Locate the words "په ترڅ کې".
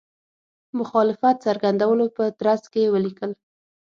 2.15-2.91